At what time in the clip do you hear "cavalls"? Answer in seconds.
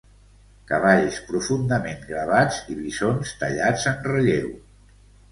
0.69-1.17